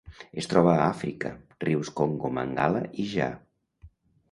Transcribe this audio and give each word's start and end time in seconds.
Es 0.43 0.47
troba 0.53 0.71
a 0.75 0.85
Àfrica: 0.85 1.31
rius 1.67 1.93
Congo, 2.01 2.33
Mangala 2.41 2.83
i 3.05 3.09
Ja. 3.15 3.31